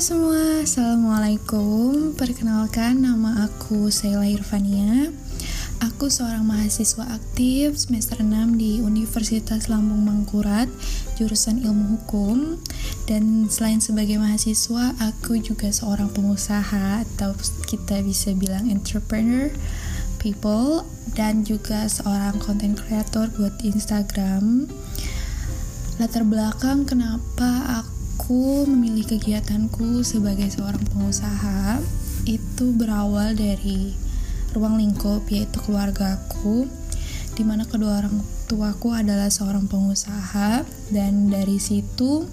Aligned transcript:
semua, 0.00 0.64
Assalamualaikum. 0.64 2.16
Perkenalkan 2.16 3.04
nama 3.04 3.44
aku 3.44 3.92
Sheila 3.92 4.24
Irvania. 4.24 5.12
Aku 5.84 6.08
seorang 6.08 6.40
mahasiswa 6.48 7.04
aktif 7.04 7.76
semester 7.76 8.16
6 8.16 8.56
di 8.56 8.80
Universitas 8.80 9.68
Lambung 9.68 10.00
Mangkurat 10.00 10.72
Jurusan 11.20 11.60
Ilmu 11.60 12.00
Hukum. 12.00 12.56
Dan 13.04 13.52
selain 13.52 13.84
sebagai 13.84 14.16
mahasiswa, 14.16 14.96
aku 15.04 15.36
juga 15.36 15.68
seorang 15.68 16.08
pengusaha 16.16 17.04
Atau 17.04 17.36
kita 17.68 18.00
bisa 18.00 18.32
bilang 18.32 18.72
entrepreneur 18.72 19.52
people 20.16 20.88
Dan 21.12 21.44
juga 21.44 21.84
seorang 21.92 22.40
content 22.40 22.72
creator 22.72 23.28
buat 23.36 23.52
Instagram. 23.60 24.64
Latar 26.00 26.24
belakang 26.24 26.88
kenapa 26.88 27.84
aku 27.84 27.99
aku 28.20 28.68
memilih 28.68 29.16
kegiatanku 29.16 30.04
sebagai 30.04 30.52
seorang 30.52 30.84
pengusaha 30.92 31.80
itu 32.28 32.68
berawal 32.76 33.32
dari 33.32 33.96
ruang 34.52 34.76
lingkup 34.76 35.24
yaitu 35.32 35.56
keluargaku 35.64 36.68
di 37.32 37.48
mana 37.48 37.64
kedua 37.64 38.04
orang 38.04 38.20
tuaku 38.44 38.92
adalah 38.92 39.32
seorang 39.32 39.64
pengusaha. 39.64 40.68
Dan 40.92 41.32
dari 41.32 41.56
situ 41.56 42.28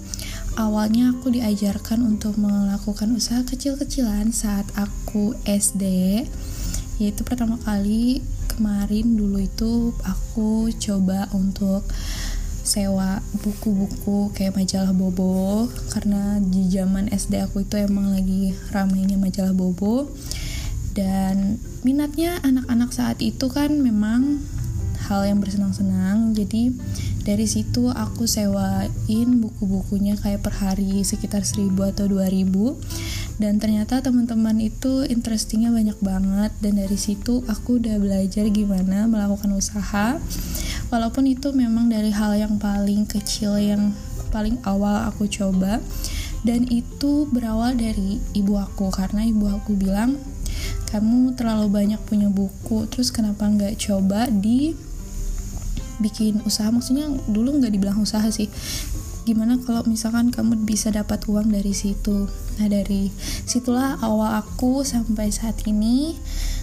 awalnya 0.60 1.16
aku 1.16 1.32
diajarkan 1.32 2.04
untuk 2.04 2.36
melakukan 2.36 3.08
usaha 3.16 3.40
kecil-kecilan 3.48 4.28
saat 4.28 4.68
aku 4.76 5.40
SD 5.48 5.84
yaitu 7.00 7.22
pertama 7.24 7.56
kali 7.64 8.20
kemarin 8.44 9.16
dulu 9.16 9.40
itu 9.40 9.96
aku 10.04 10.68
coba 10.68 11.32
untuk 11.32 11.80
sewa 12.68 13.24
buku-buku 13.40 14.28
kayak 14.36 14.60
majalah 14.60 14.92
Bobo 14.92 15.72
karena 15.88 16.36
di 16.44 16.68
zaman 16.68 17.08
SD 17.08 17.40
aku 17.40 17.64
itu 17.64 17.80
emang 17.80 18.12
lagi 18.12 18.52
ramainya 18.68 19.16
majalah 19.16 19.56
Bobo. 19.56 20.12
Dan 20.92 21.56
minatnya 21.86 22.42
anak-anak 22.44 22.90
saat 22.90 23.22
itu 23.24 23.48
kan 23.48 23.70
memang 23.80 24.44
hal 25.08 25.24
yang 25.24 25.40
bersenang-senang. 25.40 26.36
Jadi 26.36 26.76
dari 27.24 27.48
situ 27.48 27.88
aku 27.88 28.28
sewain 28.28 29.28
buku-bukunya 29.40 30.20
kayak 30.20 30.44
per 30.44 30.52
hari 30.58 31.00
sekitar 31.06 31.48
1000 31.48 31.72
atau 31.96 32.04
2000 32.04 33.38
dan 33.38 33.62
ternyata 33.62 34.02
teman-teman 34.02 34.58
itu 34.58 35.06
interestingnya 35.06 35.70
banyak 35.70 35.98
banget. 36.02 36.52
Dan 36.58 36.82
dari 36.82 36.98
situ 36.98 37.46
aku 37.46 37.78
udah 37.78 37.96
belajar 38.02 38.44
gimana 38.50 39.06
melakukan 39.06 39.54
usaha 39.54 40.18
walaupun 40.88 41.28
itu 41.28 41.52
memang 41.52 41.92
dari 41.92 42.12
hal 42.12 42.36
yang 42.36 42.56
paling 42.56 43.04
kecil 43.08 43.56
yang 43.60 43.92
paling 44.28 44.60
awal 44.64 45.08
aku 45.08 45.28
coba. 45.28 45.80
Dan 46.46 46.70
itu 46.70 47.26
berawal 47.26 47.74
dari 47.74 48.22
ibu 48.30 48.54
aku 48.54 48.94
karena 48.94 49.26
ibu 49.26 49.50
aku 49.50 49.74
bilang 49.74 50.14
kamu 50.88 51.34
terlalu 51.34 51.68
banyak 51.68 52.00
punya 52.06 52.30
buku 52.32 52.88
terus 52.88 53.12
kenapa 53.12 53.44
nggak 53.44 53.76
coba 53.76 54.30
di 54.30 54.72
bikin 55.98 56.40
usaha? 56.46 56.70
Maksudnya 56.70 57.10
dulu 57.26 57.58
nggak 57.58 57.74
dibilang 57.74 57.98
usaha 57.98 58.24
sih. 58.30 58.46
Gimana 59.26 59.60
kalau 59.60 59.84
misalkan 59.84 60.32
kamu 60.32 60.64
bisa 60.64 60.88
dapat 60.94 61.26
uang 61.28 61.52
dari 61.52 61.74
situ? 61.74 62.30
Nah 62.56 62.68
dari 62.70 63.12
situlah 63.44 64.00
awal 64.00 64.40
aku 64.40 64.86
sampai 64.86 65.28
saat 65.34 65.58
ini 65.68 66.16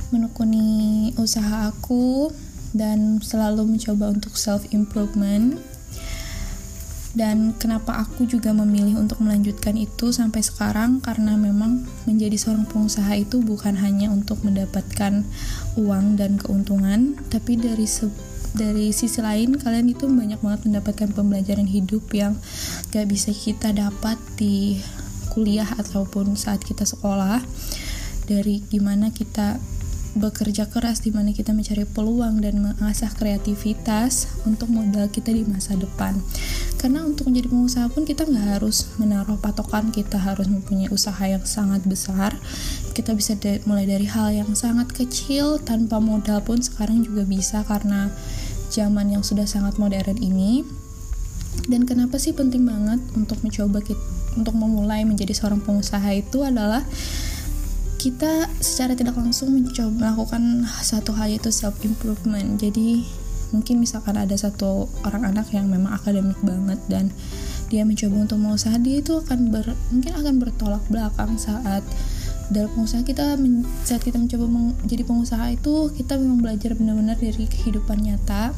menekuni 0.09 1.11
usaha 1.19 1.69
aku 1.69 2.31
dan 2.75 3.23
selalu 3.23 3.79
mencoba 3.79 4.11
untuk 4.11 4.35
self 4.35 4.67
improvement 4.75 5.55
dan 7.15 7.55
kenapa 7.55 8.03
aku 8.03 8.27
juga 8.27 8.51
memilih 8.51 8.99
untuk 8.99 9.23
melanjutkan 9.23 9.79
itu 9.79 10.11
sampai 10.11 10.43
sekarang? 10.43 10.99
Karena 10.99 11.39
memang 11.39 11.87
menjadi 12.03 12.35
seorang 12.35 12.67
pengusaha 12.67 13.15
itu 13.15 13.39
bukan 13.39 13.79
hanya 13.79 14.11
untuk 14.11 14.43
mendapatkan 14.43 15.23
uang 15.79 16.19
dan 16.19 16.35
keuntungan 16.35 17.15
tapi 17.31 17.55
dari 17.55 17.87
se 17.87 18.11
dari 18.55 18.91
sisi 18.95 19.19
lain 19.19 19.59
kalian 19.59 19.91
itu 19.91 20.07
banyak 20.07 20.39
banget 20.39 20.61
mendapatkan 20.67 21.11
pembelajaran 21.11 21.67
hidup 21.67 22.07
yang 22.15 22.39
gak 22.95 23.07
bisa 23.07 23.35
kita 23.35 23.75
dapat 23.75 24.15
di 24.39 24.79
kuliah 25.31 25.67
ataupun 25.79 26.35
saat 26.35 26.59
kita 26.67 26.83
sekolah. 26.83 27.39
Dari 28.27 28.59
gimana 28.67 29.15
kita 29.15 29.55
bekerja 30.15 30.71
keras 30.71 31.03
di 31.03 31.11
mana 31.11 31.35
kita 31.35 31.51
mencari 31.51 31.83
peluang 31.83 32.39
dan 32.39 32.63
mengasah 32.63 33.11
kreativitas 33.11 34.31
untuk 34.47 34.71
modal 34.71 35.11
kita 35.11 35.35
di 35.35 35.43
masa 35.43 35.75
depan. 35.75 36.15
Karena 36.79 37.03
untuk 37.03 37.27
menjadi 37.27 37.51
pengusaha 37.51 37.87
pun 37.91 38.07
kita 38.07 38.23
nggak 38.23 38.59
harus 38.59 38.87
menaruh 38.95 39.35
patokan 39.35 39.91
kita 39.91 40.15
harus 40.15 40.47
mempunyai 40.47 40.87
usaha 40.87 41.19
yang 41.27 41.43
sangat 41.43 41.83
besar. 41.83 42.31
Kita 42.95 43.11
bisa 43.11 43.35
mulai 43.67 43.83
dari 43.83 44.07
hal 44.07 44.31
yang 44.31 44.55
sangat 44.55 44.95
kecil 44.95 45.59
tanpa 45.59 45.99
modal 45.99 46.39
pun 46.39 46.63
sekarang 46.63 47.03
juga 47.03 47.27
bisa 47.27 47.67
karena 47.67 48.07
zaman 48.71 49.11
yang 49.11 49.23
sudah 49.23 49.45
sangat 49.45 49.75
modern 49.75 50.15
ini. 50.17 50.63
Dan 51.67 51.83
kenapa 51.87 52.19
sih 52.19 52.31
penting 52.35 52.67
banget 52.67 52.99
untuk 53.15 53.39
mencoba 53.43 53.79
kita, 53.79 54.03
untuk 54.35 54.55
memulai 54.55 55.07
menjadi 55.07 55.31
seorang 55.31 55.63
pengusaha 55.63 56.07
itu 56.11 56.43
adalah 56.43 56.83
kita 58.05 58.45
secara 58.61 58.93
tidak 58.93 59.17
langsung 59.17 59.49
mencoba 59.49 60.13
melakukan 60.13 60.61
satu 60.85 61.09
hal 61.17 61.25
yaitu 61.25 61.49
self 61.49 61.81
improvement 61.81 62.61
jadi 62.61 63.01
mungkin 63.49 63.81
misalkan 63.81 64.13
ada 64.13 64.37
satu 64.37 64.85
orang 65.01 65.33
anak 65.33 65.49
yang 65.49 65.65
memang 65.65 65.89
akademik 65.97 66.37
banget 66.45 66.77
dan 66.85 67.09
dia 67.73 67.81
mencoba 67.81 68.29
untuk 68.29 68.37
mau 68.37 68.53
usaha 68.53 68.77
dia 68.77 69.01
itu 69.01 69.25
akan 69.25 69.49
ber, 69.49 69.73
mungkin 69.89 70.13
akan 70.21 70.37
bertolak 70.37 70.85
belakang 70.85 71.33
saat 71.41 71.81
dalam 72.53 72.69
pengusaha 72.77 73.01
kita 73.01 73.41
saat 73.89 74.05
kita 74.05 74.21
mencoba 74.21 74.45
menjadi 74.45 75.01
pengusaha 75.01 75.45
itu 75.49 75.89
kita 75.97 76.21
memang 76.21 76.45
belajar 76.45 76.77
benar-benar 76.77 77.17
dari 77.17 77.49
kehidupan 77.49 78.05
nyata 78.05 78.53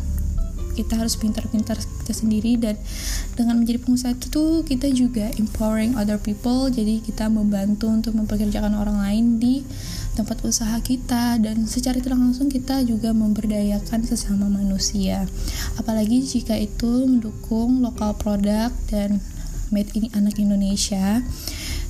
kita 0.78 1.02
harus 1.02 1.18
pintar-pintar 1.18 1.82
kita 1.82 2.14
sendiri 2.14 2.62
dan 2.62 2.78
dengan 3.34 3.58
menjadi 3.58 3.82
pengusaha 3.82 4.14
itu 4.14 4.30
tuh 4.30 4.62
kita 4.62 4.94
juga 4.94 5.34
empowering 5.42 5.98
other 5.98 6.22
people. 6.22 6.70
Jadi 6.70 7.02
kita 7.02 7.26
membantu 7.34 7.90
untuk 7.90 8.14
mempekerjakan 8.14 8.78
orang 8.78 9.02
lain 9.02 9.42
di 9.42 9.66
tempat 10.14 10.42
usaha 10.46 10.78
kita 10.82 11.42
dan 11.42 11.66
secara 11.66 11.98
tidak 11.98 12.18
langsung 12.18 12.50
kita 12.50 12.86
juga 12.86 13.10
memberdayakan 13.14 14.06
sesama 14.06 14.46
manusia. 14.46 15.26
Apalagi 15.82 16.22
jika 16.22 16.54
itu 16.54 17.10
mendukung 17.10 17.82
lokal 17.82 18.14
produk 18.18 18.70
dan 18.94 19.18
made 19.72 19.92
in 19.96 20.08
anak 20.16 20.40
Indonesia. 20.40 21.26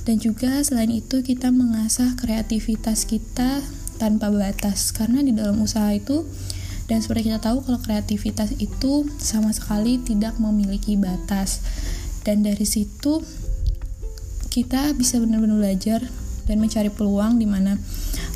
Dan 0.08 0.16
juga 0.16 0.64
selain 0.64 0.88
itu 0.88 1.20
kita 1.20 1.52
mengasah 1.52 2.16
kreativitas 2.16 3.04
kita 3.04 3.60
tanpa 4.00 4.32
batas. 4.32 4.90
Karena 4.94 5.20
di 5.20 5.36
dalam 5.36 5.60
usaha 5.60 5.92
itu 5.92 6.24
dan 6.88 7.04
seperti 7.04 7.28
kita 7.28 7.38
tahu 7.38 7.60
kalau 7.60 7.78
kreativitas 7.84 8.56
itu 8.56 9.04
sama 9.20 9.52
sekali 9.52 10.00
tidak 10.00 10.40
memiliki 10.40 10.96
batas. 10.96 11.60
Dan 12.24 12.40
dari 12.40 12.64
situ 12.64 13.20
kita 14.48 14.96
bisa 14.96 15.20
benar-benar 15.20 15.60
belajar 15.60 16.00
dan 16.48 16.56
mencari 16.58 16.88
peluang 16.88 17.36
di 17.36 17.44
mana 17.44 17.76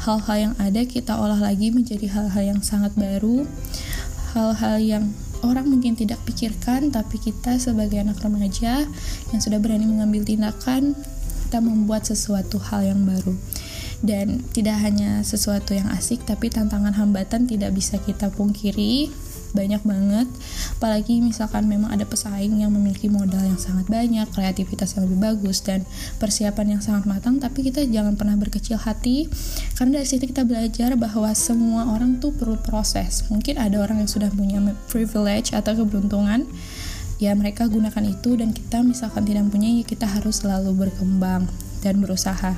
hal-hal 0.05 0.37
yang 0.37 0.55
ada 0.61 0.85
kita 0.85 1.17
olah 1.17 1.41
lagi 1.41 1.73
menjadi 1.73 2.05
hal-hal 2.12 2.57
yang 2.57 2.61
sangat 2.61 2.93
baru, 2.93 3.49
hal-hal 4.37 4.77
yang 4.79 5.05
orang 5.41 5.67
mungkin 5.73 5.97
tidak 5.97 6.21
pikirkan, 6.29 6.93
tapi 6.93 7.17
kita 7.17 7.57
sebagai 7.57 8.05
anak 8.05 8.21
remaja 8.21 8.85
yang 9.33 9.41
sudah 9.41 9.57
berani 9.59 9.89
mengambil 9.89 10.29
tindakan, 10.29 10.93
kita 11.49 11.59
membuat 11.65 12.05
sesuatu 12.05 12.61
hal 12.61 12.85
yang 12.85 13.01
baru 13.09 13.33
dan 14.03 14.43
tidak 14.51 14.83
hanya 14.83 15.23
sesuatu 15.23 15.79
yang 15.79 15.87
asik 15.95 16.27
tapi 16.27 16.51
tantangan 16.51 16.93
hambatan 16.99 17.47
tidak 17.47 17.71
bisa 17.73 18.03
kita 18.03 18.29
pungkiri. 18.35 19.09
Banyak 19.53 19.85
banget. 19.85 20.25
Apalagi 20.81 21.21
misalkan 21.21 21.69
memang 21.69 21.93
ada 21.93 22.09
pesaing 22.09 22.65
yang 22.65 22.73
memiliki 22.73 23.12
modal 23.12 23.44
yang 23.44 23.61
sangat 23.61 23.85
banyak 23.85 24.25
kreativitas 24.32 24.97
yang 24.97 25.05
lebih 25.05 25.21
bagus 25.21 25.61
dan 25.61 25.85
persiapan 26.17 26.76
yang 26.76 26.81
sangat 26.81 27.05
matang. 27.05 27.37
Tapi 27.37 27.69
kita 27.69 27.85
jangan 27.85 28.17
pernah 28.17 28.32
berkecil 28.41 28.81
hati. 28.81 29.29
Karena 29.76 30.00
dari 30.00 30.09
situ 30.09 30.25
kita 30.25 30.49
belajar 30.49 30.97
bahwa 30.97 31.29
semua 31.37 31.85
orang 31.93 32.17
tuh 32.17 32.32
perlu 32.32 32.56
proses. 32.65 33.29
Mungkin 33.29 33.61
ada 33.61 33.76
orang 33.76 34.00
yang 34.00 34.09
sudah 34.09 34.32
punya 34.32 34.56
privilege 34.88 35.53
atau 35.53 35.76
keberuntungan. 35.85 36.49
Ya 37.21 37.37
mereka 37.37 37.69
gunakan 37.69 38.09
itu. 38.09 38.41
Dan 38.41 38.56
kita 38.56 38.81
misalkan 38.81 39.29
tidak 39.29 39.53
punya 39.53 39.69
ya 39.69 39.85
kita 39.85 40.09
harus 40.09 40.41
selalu 40.41 40.88
berkembang 40.88 41.44
dan 41.85 42.00
berusaha 42.00 42.56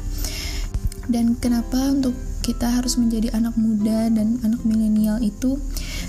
dan 1.09 1.37
kenapa 1.39 1.93
untuk 1.93 2.15
kita 2.45 2.69
harus 2.69 3.01
menjadi 3.01 3.33
anak 3.33 3.57
muda 3.57 4.13
dan 4.13 4.37
anak 4.45 4.61
milenial 4.69 5.17
itu 5.25 5.57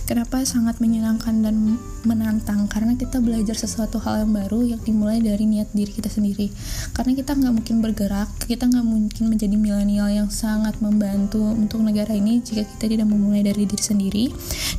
kenapa 0.05 0.45
sangat 0.45 0.77
menyenangkan 0.79 1.41
dan 1.41 1.77
menantang? 2.05 2.69
Karena 2.69 2.93
kita 2.93 3.19
belajar 3.19 3.57
sesuatu 3.57 3.97
hal 4.01 4.25
yang 4.25 4.31
baru 4.31 4.59
yang 4.61 4.81
dimulai 4.81 5.19
dari 5.19 5.49
niat 5.49 5.73
diri 5.73 5.91
kita 5.91 6.07
sendiri. 6.07 6.53
Karena 6.93 7.17
kita 7.17 7.33
nggak 7.33 7.53
mungkin 7.53 7.81
bergerak 7.81 8.29
kita 8.45 8.69
nggak 8.69 8.85
mungkin 8.85 9.23
menjadi 9.33 9.55
milenial 9.57 10.09
yang 10.13 10.29
sangat 10.29 10.77
membantu 10.79 11.41
untuk 11.41 11.81
negara 11.81 12.13
ini 12.13 12.39
jika 12.45 12.63
kita 12.77 12.85
tidak 12.97 13.09
memulai 13.09 13.41
dari 13.41 13.65
diri 13.65 13.83
sendiri. 13.83 14.25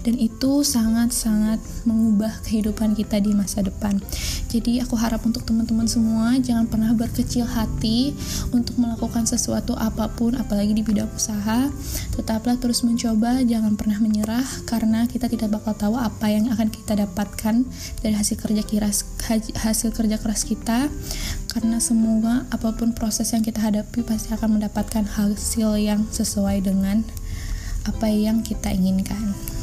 Dan 0.07 0.17
itu 0.17 0.63
sangat-sangat 0.63 1.59
mengubah 1.83 2.31
kehidupan 2.47 2.95
kita 2.95 3.19
di 3.19 3.35
masa 3.35 3.67
depan. 3.67 3.99
Jadi 4.47 4.79
aku 4.79 4.95
harap 4.95 5.27
untuk 5.27 5.43
teman-teman 5.43 5.91
semua 5.91 6.39
jangan 6.39 6.71
pernah 6.71 6.95
berkecil 6.95 7.45
hati 7.45 8.15
untuk 8.55 8.79
melakukan 8.79 9.27
sesuatu 9.27 9.75
apa 9.75 10.07
pun 10.15 10.39
apalagi 10.39 10.73
di 10.73 10.87
bidang 10.87 11.11
usaha. 11.11 11.67
Tetaplah 12.15 12.55
terus 12.57 12.87
mencoba 12.87 13.43
jangan 13.43 13.75
pernah 13.75 13.99
menyerah 13.99 14.47
karena 14.65 15.05
kita 15.17 15.33
tidak 15.33 15.57
bakal 15.57 15.73
tahu 15.73 15.97
apa 15.97 16.29
yang 16.29 16.53
akan 16.53 16.69
kita 16.69 16.93
dapatkan 16.93 17.65
dari 18.05 18.13
hasil 18.13 18.37
kerja 18.37 18.61
keras 18.61 19.09
hasil 19.57 19.97
kerja 19.97 20.21
keras 20.21 20.45
kita 20.45 20.93
karena 21.49 21.81
semua 21.81 22.45
apa 22.53 22.77
pun 22.77 22.93
proses 22.93 23.33
yang 23.33 23.41
kita 23.41 23.65
hadapi 23.65 24.05
pasti 24.05 24.37
akan 24.37 24.61
mendapatkan 24.61 25.09
hasil 25.09 25.81
yang 25.81 26.05
sesuai 26.13 26.61
dengan 26.69 27.01
apa 27.89 28.13
yang 28.13 28.45
kita 28.45 28.69
inginkan. 28.77 29.56